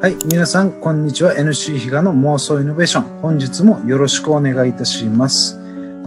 [0.00, 1.34] はい、皆さん、こんにちは。
[1.34, 3.20] NC 比嘉の妄想イノベーション。
[3.20, 5.58] 本日もよろしくお願いいたします。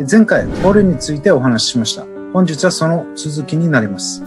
[0.09, 2.03] 前回、捕虜についてお話ししました。
[2.33, 4.23] 本日はその続きになります。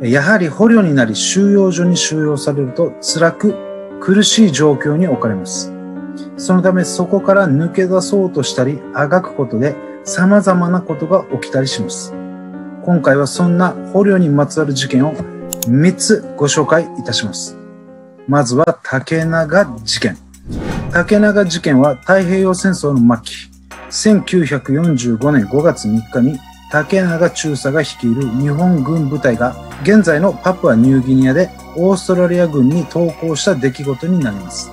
[0.00, 3.56] やはり捕虜になり収容所に収容されると辛く
[4.00, 5.72] 苦しい状況に置かれます。
[6.36, 9.74] そのためそこから抜け出そうとしたり、あがくことで
[10.04, 12.14] 様々なことが起きたりします。
[12.84, 15.14] 今回はそんな捕虜にまつわる事件を
[15.66, 17.59] 3つご紹介いたします。
[18.28, 20.16] まずは竹長事件。
[20.92, 23.50] 竹長事件は太平洋戦争の末期、
[23.90, 26.38] 1945年5月3日に
[26.70, 34.70] 竹長中佐が率いる日本軍部隊が現在のパプアニューギニアでオーストラリア軍に投降した出来事になります。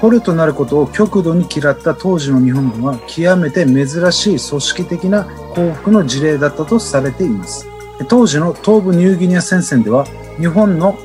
[0.00, 5.24] 捕虜となることを極度に嫌った当時の日本軍は極めて珍しい組織的な
[5.54, 7.66] 降伏の事例だったとされています。
[8.08, 10.04] 当時の東部ニューギニア戦線では
[10.38, 10.98] 日本の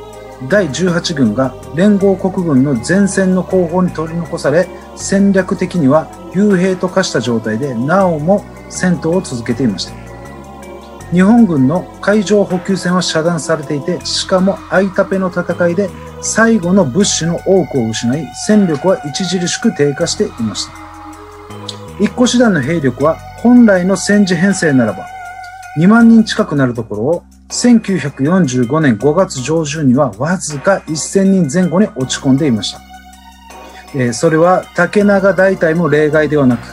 [0.47, 9.93] 第18軍が連合国軍の前線の後方に取り残され戦略的には幽閉と化した状態でなおも戦闘を続けていました。
[11.11, 15.89] 日本軍の海上補給線は遮断されていて、しかもアイタペの戦いで
[16.21, 20.73] 最後の物資の多くを失い、戦力は著しく低下していました。
[21.99, 25.05] 一個師団の兵力は本来の戦時編成ならば
[25.79, 32.81] 2万人近くなるところを1945年5月上旬にはわずか1000人前後に落ち込んでいました。
[33.95, 36.67] えー、それは竹長大隊も例外ではなく、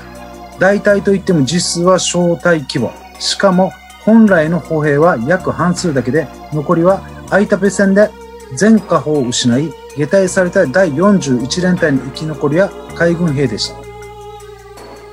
[0.59, 2.93] 大隊といっても実数は小隊規模。
[3.21, 3.71] しかも
[4.05, 8.11] 本来の歩兵は約半数だけで、残りはアイタペ戦で
[8.57, 13.77] 全下砲を失い、下隊された第41連隊の生き残りや海軍兵でした。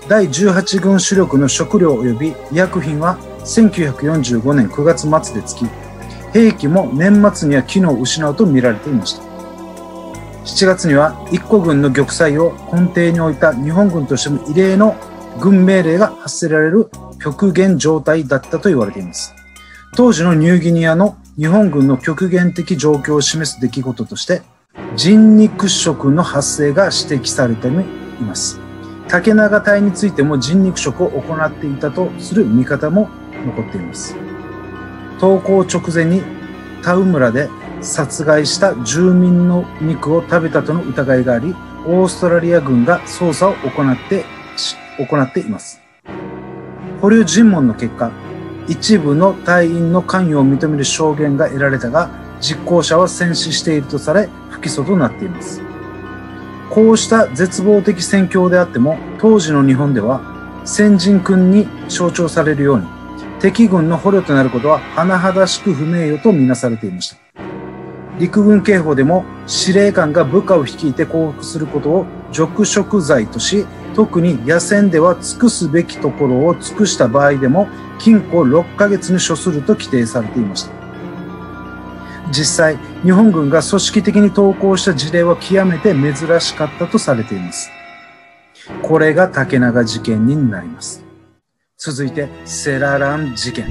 [0.09, 9.23] 第18軍主力の食料及び医薬品は1945年9月末で尽き、兵器も年末には機能を失うと見られていました。
[10.45, 14.95] 7月には一個軍の玉砕を根底に置いた日本軍としても異例の
[15.39, 16.89] 軍命令が発せられる
[17.21, 19.33] 極限状態だったと言われています。
[19.95, 24.41] 当時のニューギニアの日本軍の極限的状況を示す出来事として、
[24.95, 28.59] 人肉食の発生が指摘されています。
[29.07, 33.09] 竹長隊についても人肉食を行っていたとする見方も
[33.45, 34.15] 残っています。
[35.19, 36.21] 投降直前に
[36.81, 37.49] 田ウ村で
[37.81, 41.55] 殺害した住民の肉を食べたとの疑いがあり、
[41.85, 44.25] オーストラリア軍が捜査を行って、
[44.97, 45.81] 行っています。
[47.01, 48.11] 捕虜尋問の結果、
[48.67, 55.61] 一部の隊員の関与を認める証言が得られたが、実行者は戦死しているとされ、不起訴となっています。
[56.69, 60.21] こうした絶望的戦況であっても、当時の日本では、
[60.65, 62.87] 先人君に象徴されるように、
[63.43, 67.17] 敵軍の捕虜となることは甚だしく不名誉とみなされていました。
[68.17, 73.65] 陸軍刑法でも司令官が部下を率いて降伏することを辱食罪とし、
[73.95, 77.67] 特に野戦では尽くすべきところを尽くした場合でも
[77.99, 80.71] 禁錮6ヶ月に処すると規定されていました。
[82.31, 87.69] 実際、日本軍が組織的に投降した事例は極めて珍しかったとされています。
[88.81, 91.02] これが竹長事件になります。
[91.85, 93.67] 続いて、セララン事件。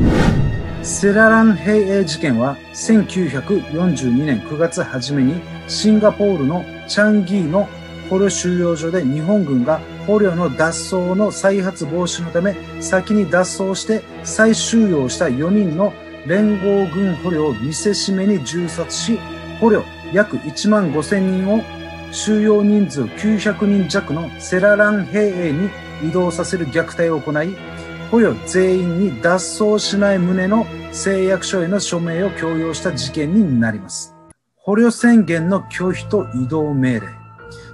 [0.82, 7.66] セララン兵営事件は1942年9月初めにシンガポールのチャンギーの
[8.10, 15.94] 捕虜収容所で日本軍が捕虜の脱走の再発防止のため先に脱走して再収容した4人の
[16.26, 19.18] 連合軍捕虜を見せしめに銃殺し
[19.58, 21.62] 捕虜約1万5千人を
[22.10, 25.70] 収容人数900人弱のセララン兵営に
[26.06, 27.56] 移動させる虐待を行い
[28.12, 34.14] 捕虜全員に脱走しない旨の誓約書への署名を強要した事件になります。
[34.54, 37.06] 捕虜宣言の拒否と移動命令。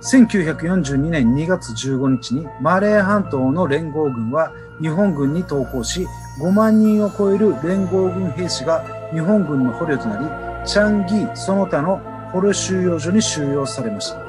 [0.01, 6.07] 1942年2月15日にマレー半島の連合軍は日本軍に投降し
[6.41, 10.21] 5万人を超える連合軍兵士が日本軍の捕虜とな
[10.63, 11.97] りチャンギーその他の
[12.33, 14.28] 捕虜収容所に収容されました。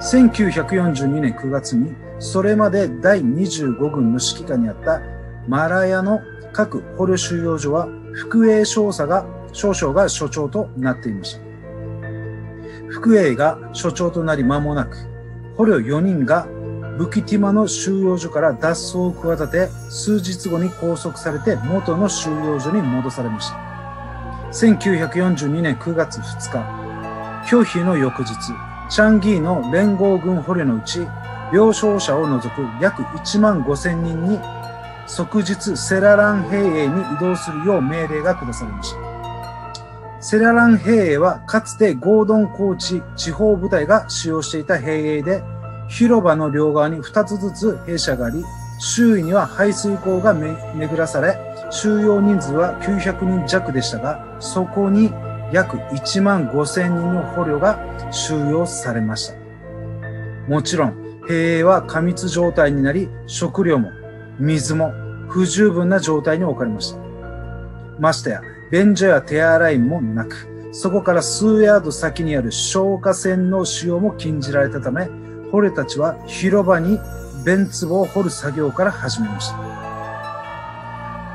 [0.00, 5.00] 1942年9月にそれまで第25軍の指揮下にあった
[5.48, 6.20] マラヤの
[6.52, 11.40] 各捕虜収容所は副営少佐が少将が所長となっていました。
[12.88, 14.96] 副営が所長となり間もなく、
[15.56, 16.46] 捕虜4人が
[16.98, 23.56] ブキティマの収容所から脱走を企て、数日後に拘束されて元の収容所に戻されました。
[24.52, 28.34] 1942年9月2日、拒否の翌日、
[28.88, 31.00] チャンギーの連合軍捕虜のうち、
[31.52, 34.38] 病床者を除く約1万5千人に
[35.06, 38.98] 即日セララン兵営に移動するよう命令が下されました。
[40.20, 45.42] セララン兵営はかつてゴードン高地地方部隊が使用していた兵営で、
[45.88, 48.44] 広場の両側に2つずつ兵舎があり、
[48.78, 51.38] 周囲には排水溝が巡らされ、
[51.70, 55.12] 収容人数は900人弱でしたが、そこに
[55.52, 57.78] 約1万5000人の捕虜が
[58.10, 59.36] 収容されました。
[60.48, 63.90] もちろん、兵営は過密状態になり、食料も
[64.38, 64.92] 水も
[65.28, 66.98] 不十分な状態に置かれました。
[67.98, 68.40] ましてや、
[68.70, 75.08] 便所や手洗いもなく、そこから数ヤード先にある消火栓の使用も禁じられたため、
[75.50, 76.98] 捕虜たちは広場に
[77.44, 79.56] 便壺を掘る作業から始めました。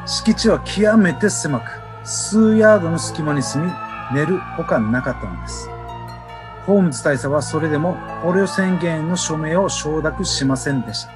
[0.05, 1.63] 敷地は極めて狭く、
[2.03, 3.71] 数ヤードの隙間に住み、
[4.13, 5.69] 寝るほかなかったのです。
[6.65, 11.11] ホームズ大佐はそれでも捕虜宣言の署名を承諾しませんでした。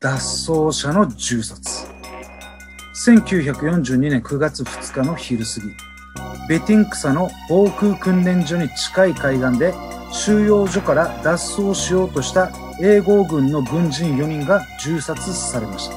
[0.00, 0.12] 脱
[0.52, 1.86] 走者の銃殺。
[3.06, 5.66] 1942年9月2日の昼過ぎ、
[6.48, 9.74] ベティンクサの防空訓練所に近い海岸で
[10.12, 12.50] 収容所から脱走しようとした
[12.80, 15.96] 英語軍の軍人4人が銃殺されました。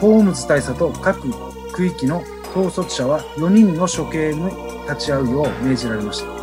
[0.00, 1.30] ホームズ大佐と各
[1.72, 4.44] 区域の統率者は4人の処刑に
[4.88, 6.40] 立ち会うよう命じられました。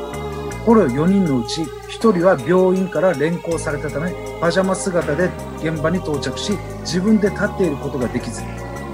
[0.66, 8.42] 捕虜4人のうち1人は病院から連行されたため、パジャマ姿で現場に到着し、自分で立っていることができず、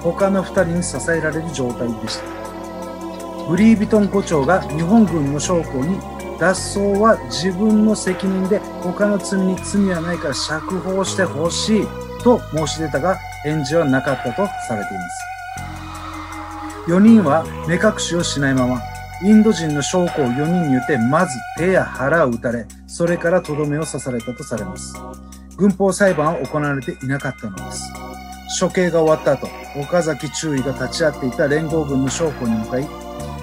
[0.01, 2.33] 他の2人に支えられる状態でした。
[3.50, 6.00] ブリービトン伍長が日本軍の将校に
[6.39, 11.88] 脱走は自分の責任で他の罪に罪はないから釈放してほしい
[12.24, 15.22] と申し出たが返事はなかったとされています。
[16.88, 18.81] 4人は目隠しをしないまま、
[19.24, 24.94] インド人の将校4人によってまず手や腹を撃たれ、それからとどめを刺されたとされます。
[25.56, 27.94] 軍法裁判は行われていなかったのです。
[28.59, 29.47] 処刑が終わった後、
[29.80, 32.88] 岡崎中尉が立ち会っていた連合軍の将校に向かい、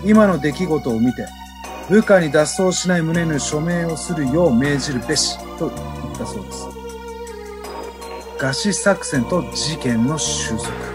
[0.04, 1.26] 今の出来事を見て、
[1.88, 6.68] 部下に脱走しない旨の署名をするよう命じるべし、と言ったそうです。
[8.38, 10.89] 餓死作戦と事件の収束。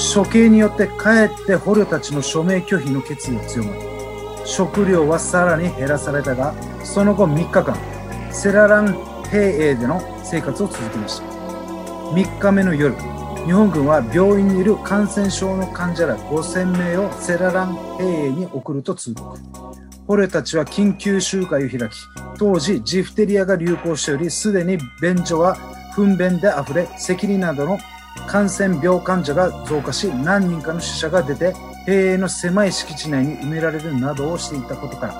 [0.00, 3.82] 処刑によってかえって捕虜たちの署名拒否の決意が強まり、
[4.46, 7.76] 食料はさらに減らされたが、その後3日間、
[8.32, 8.94] セララン
[9.30, 11.26] 兵営での生活を続けました。
[12.14, 12.94] 3日目の夜、
[13.44, 19.38] 日本軍は病院にいる感染症の患者ら5000名をセララン兵営に送ると通告。
[20.06, 21.94] 捕虜たちは緊急集会を開き、
[22.38, 25.54] 当時ジフテリアが流行しており、すでに便所は
[25.94, 27.78] 糞便で溢れ、赤痢などの
[28.26, 31.54] 感染病患者が増加し、何人かの死者が出て、
[31.86, 35.12] 兵営の狭い敷地内に埋められるなどをしていたことから、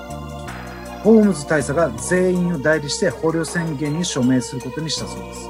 [1.03, 5.49] ホームズ大佐が全員を代理して捕虜宣言に署名することにしたそうです。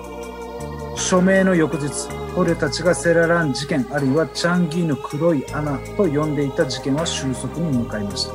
[1.10, 8.34] 署名の翌日、捕虜たちがセララン事件あるいはチャンギーの黒い穴と呼んでいた事件は収束に向かいました。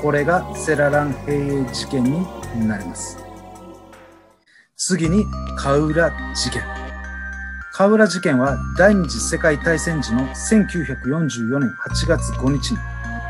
[0.00, 2.24] これがセララン兵営事件に
[2.68, 3.18] なります。
[4.76, 5.24] 次に、
[5.56, 6.75] カウラ事件。
[7.76, 12.78] 河浦事件は第二次世界大戦時の1944年8月5日に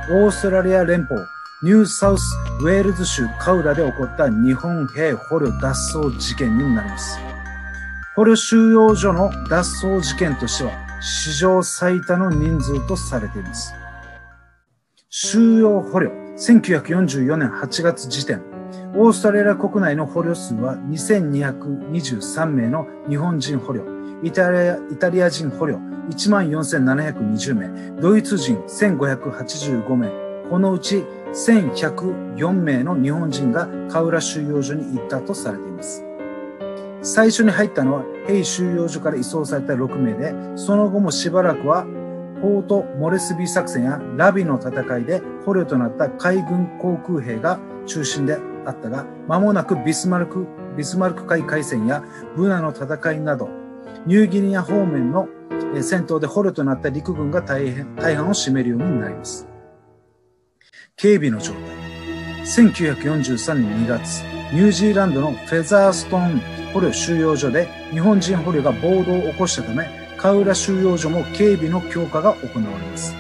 [0.08, 1.18] オーストラリア連邦
[1.64, 2.22] ニューサウス
[2.60, 7.18] ウェールズ州カウラで起こった日本兵捕虜脱走事件になります。
[8.14, 10.70] 捕虜収容所の脱走事件としては
[11.00, 13.74] 史上最多の人数とされています。
[15.10, 18.40] 収容捕虜1944年8月時点
[18.94, 25.78] オーストラリア国内の捕虜数は2223名の日本人捕虜イタリアイタリア人捕虜
[26.10, 30.10] 14,720名、ドイツ人1,585名、
[30.48, 36.04] このうち1,104名の日本人がカウラ収容所に行ったとされています。
[37.02, 41.84] 最初に入ったのは兵収容所から移送された6名で、その後もしばらくは
[42.40, 50.46] ポート・モレスビー作戦やラビの戦いで捕虜となった海軍航空兵が中心であったが、間もなくビスマルク、
[50.76, 52.02] ビスマルク海海戦や
[52.36, 53.65] ブナの戦いなど、
[54.04, 55.28] ニューギニア方面の
[55.80, 59.48] 戦闘で捕虜となった陸軍が大変大半を占めるようになります。
[60.96, 61.60] 警備の状態。
[62.44, 64.20] 1943年2月、
[64.52, 66.40] ニュージーランドのフェザーストーン
[66.72, 73.14] 捕虜収容所で日本人捕虜が暴動を起こしたため、カウラ収容所も警備の強化が行われます。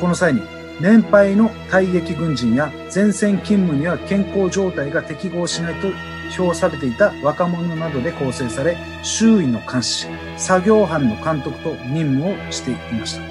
[0.00, 0.42] この際に、
[0.80, 5.88] 年配の退役軍人や前線勤務には健康状態が適合しないと
[6.32, 13.22] 評されていた若者などで構成され、周囲の監視、作業班の監督と任務をしていました。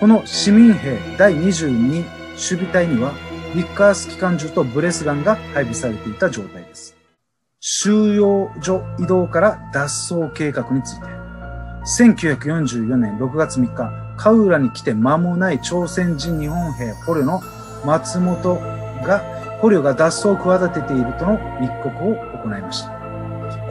[0.00, 2.04] この市民兵第22
[2.34, 3.12] 守備隊には、
[3.54, 6.96] ビッカース機関銃とブレスガンが配備されていた状態です。
[7.60, 11.06] 収容所移動から脱走計画について。
[11.86, 17.40] 1944年6月3日、カウラに来て間もない朝鮮人日本兵捕虜の
[17.84, 18.56] 松本
[19.02, 19.22] が、
[19.64, 22.90] 捕虜が脱走を企てているとの密告を行いました。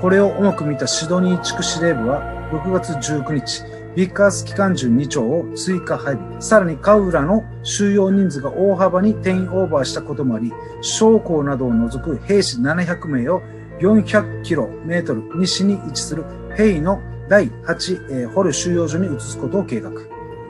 [0.02, 3.64] これを重く見たシドニー地区司令部は6月19日、
[3.96, 6.42] ビッカース機関銃2丁を追加配備。
[6.42, 13.44] さらにカウラの収容人数が大幅に定員オーバーしたこともあり、将校などを除く兵士700名を
[13.80, 16.26] 400km 西に位置する
[16.58, 19.92] ヘイの第8え、捕虜収容所に移すことを計画。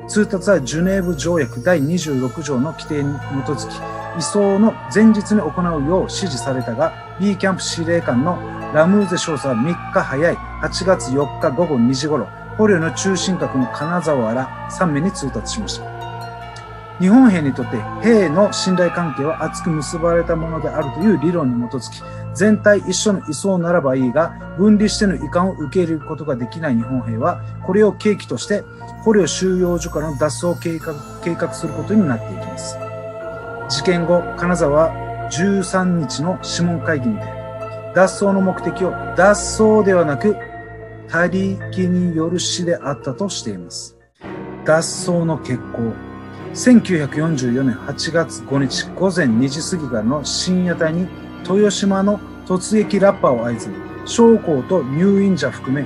[0.08, 8.38] 通達はジュネーブ条約第26条の規定に基づき、移送の前日に行うよう指示されたが、B キャンプ司令官の
[8.74, 12.28] ラムーゼ少佐は3日早い8月4日午後2時頃、
[12.58, 15.94] 捕虜の中心核の金沢ら3名に通達しました。
[17.00, 22.02] 日本兵にとって兵の信頼関係は厚く結ばれたものであるという理論に基づき、
[22.34, 28.64] 全体一緒の移送ならばいいが、分離しての遺憾を受け入れることができない日本兵は、これを契機として、
[29.04, 30.94] 捕虜収容所からの脱走を計画
[31.24, 32.93] 計画することになっていきます。
[33.74, 34.94] 事件後、金沢
[35.32, 37.24] 13日の諮問会議にて、
[37.96, 40.36] 脱走の目的を脱走ではなく、
[41.08, 43.98] 他力による死であったとしています。
[44.64, 45.92] 脱走の決行。
[46.54, 51.08] 1944年8月5日午前2時過ぎからの深夜帯に
[51.50, 53.76] 豊島の突撃ラッパーを合図に、
[54.06, 55.84] 将校と入院者含め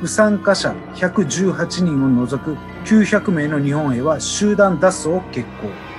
[0.00, 2.54] 不参加者118人を除く
[2.86, 5.89] 900名の日本兵は集団脱走を決行。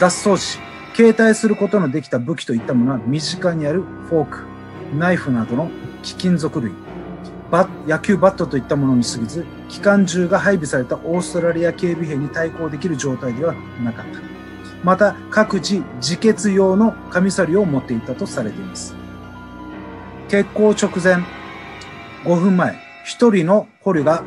[0.00, 0.58] 脱走時、
[0.94, 4.44] 携帯することのできた武器といったものは身近にあるフォーク、
[4.98, 5.70] ナイフなどの
[6.02, 6.72] 貴金属類、
[7.50, 13.52] バ野球バットといったものに過ぎず、機関銃が配備されたオーストラリア警備兵に対抗できる状態では
[13.84, 14.20] なかった。
[14.82, 18.94] また、各自自決用のカミサリを持っていたとされています。
[20.30, 21.22] 結婚直前、
[22.24, 24.24] 5分前、一人の捕虜が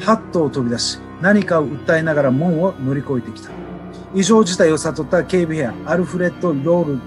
[0.00, 3.48] ハットを飛び出し、何かを訴えながら門を乗り越えてきた。
[4.14, 7.00] 異常事態を悟った警備兵アルフレッド・ロール、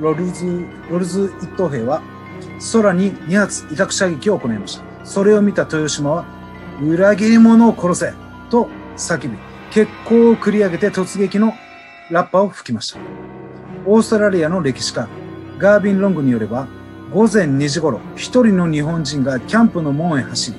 [0.00, 2.02] ロルズ、ロルズ一等兵は、
[2.72, 4.84] 空に2発威嚇射撃を行いました。
[5.04, 6.24] それを見た豊島は、
[6.82, 8.12] 裏切り者を殺せ
[8.50, 9.38] と叫び、
[9.70, 11.54] 決行を繰り上げて突撃の
[12.10, 12.98] ラッパを吹きました。
[13.86, 15.08] オーストラリアの歴史家、
[15.58, 16.66] ガービン・ロングによれば、
[17.12, 20.58] 午前2時頃、一人の日本人がキャンプの門へ走り、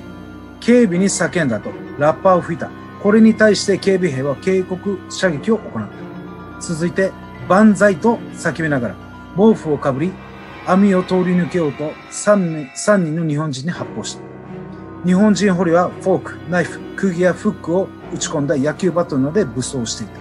[0.60, 2.70] 警備に叫んだとラッパを吹いた。
[3.02, 6.60] これに対して警備兵は警告射撃を行った。
[6.60, 7.10] 続いて、
[7.48, 8.94] 万歳と叫びながら、
[9.36, 10.12] 毛布をかぶり、
[10.66, 14.22] 網を通り抜けようと 3, 3人の日本人に発砲した。
[15.04, 20.20] 日本人捕虜はフォーク、ナイフ、釘やフックを打ち込んだ野球バトルなどで武装していた。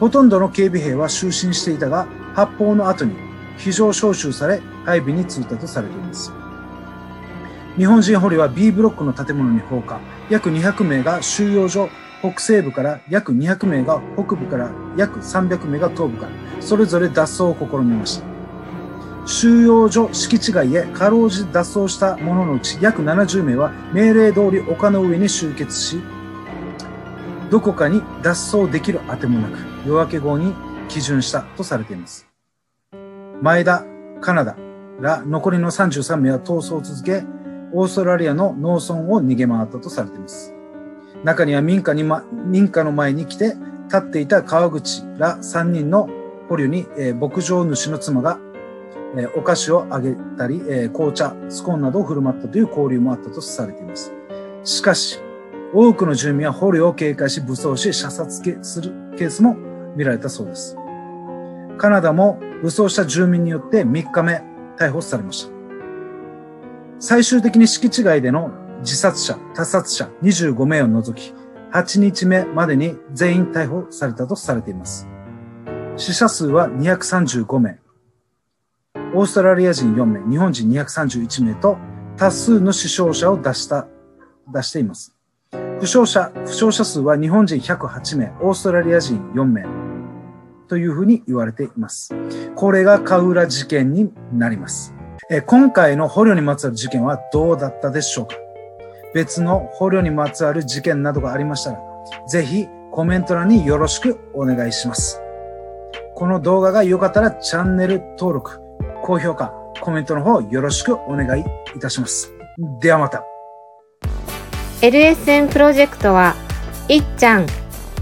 [0.00, 3.14] ほとんどの警備兵は就寝していたが、発砲の後に
[3.58, 6.32] 非常招集され配備に就いたとされています。
[7.78, 9.98] 日本人捕虜は B ブロックの建物に放火。
[10.28, 11.88] 約200名が収容所
[12.20, 18.26] 北西部から約200名が北部から約300名が東部から、それぞれ脱走を試みました。
[19.26, 26.00] 収容所敷地外へかろうじ脱走した者のうち約70名は命令通り丘の上に集結し、
[27.50, 30.54] どこかに脱走できるあてもなく、夜明け後に
[30.88, 32.26] 基準したとされています。
[33.40, 33.84] 前田、
[34.20, 34.56] カナダ
[35.00, 37.24] ら残りの33名は逃走を続け、
[37.72, 40.54] オーストラリアの農村を逃げ回ったとされています。
[41.24, 43.54] 中には民家に、ま、民家の前に来て
[43.86, 46.08] 立っていた川口ら3人の
[46.48, 48.38] 捕虜に、えー、牧場主の妻が
[49.16, 54.12] えお菓子をあげたり、え紅茶、スコーンなどを振る舞ったという交流もあったとされています。
[54.64, 55.20] しかし、
[55.74, 59.56] 多くの住民は捕虜を警戒し武装し射殺するケースも
[59.96, 60.76] 見られたそうです。
[61.78, 64.42] カナダも武装した住民によって3日目
[64.78, 65.61] 逮捕されました。
[67.02, 71.34] 最終的に敷地外での自殺者、他殺者25名を除き、
[71.72, 75.08] 8日目までに全員逮捕されたとされています。
[75.96, 77.80] 死者数は235名。
[79.14, 81.76] オーストラリア人4名、日本人231名と
[82.16, 83.88] 多数の死傷者を出した、
[84.54, 85.12] 出しています。
[85.80, 89.66] 負傷者、負傷者数は日本人108名、オーストラリア人4名
[90.68, 92.14] というふうに言われています。
[92.54, 94.94] これがカウラ事件になります。
[95.30, 98.34] え今回の捕虜にまつわる事件はどうだったでしょうか？
[99.14, 101.78] 別の捕虜にまつわる事件などがありましたら、
[102.28, 105.20] ぜひコメント欄によろしくお願いします。
[106.16, 108.58] この動画が良かったらチャンネル登録、
[109.02, 111.44] 高評価、コメントの方よろしくお願い
[111.76, 112.32] いたします。
[112.80, 113.24] ではまた。
[114.80, 116.34] LSN プロジェクトは、
[116.88, 117.46] いっちゃん、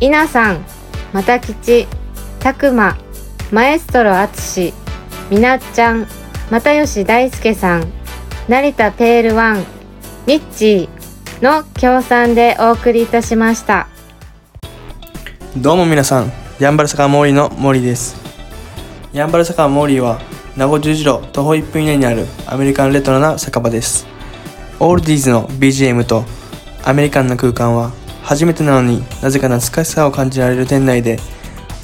[0.01, 0.65] いなさん、
[1.13, 1.87] またきち、
[2.39, 2.97] たくま、
[3.53, 4.73] マエストロあつし、
[5.31, 6.07] みなっちゃん、
[6.51, 7.93] またよし大輔さん、
[8.49, 9.65] 成田ペールワン、
[10.27, 13.87] ニッチー、の協賛でお送りいたしました。
[15.57, 18.17] どうも皆さん、ヤンバル坂モーリーの森です。
[19.13, 20.21] ヤンバル坂モーリーは、
[20.57, 24.09] 名護十字路徒歩1分以内にあるアメリカンレトロな酒場です。
[24.81, 26.25] オールディーズの BGM と
[26.83, 27.93] アメリカンな空間は、
[28.25, 31.21] 初めてなのになぜか懐かしさを感じられる店内で、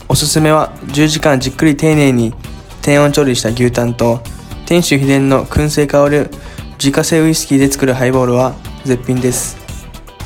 [0.08, 2.35] おすすめは10時間じっくり丁寧に
[2.82, 4.20] 低温調理した牛タンと、
[4.66, 6.28] 店主秘伝の燻製香る
[6.73, 9.56] 自家製ウイスキーで作るハイボールは絶品です。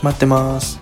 [0.01, 0.79] 待ってます。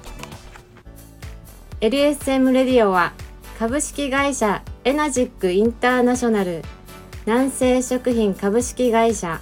[1.81, 3.13] LSM レディオは
[3.57, 6.61] 株式会社エナジックインターナショナル
[7.25, 9.41] 南西食品株式会社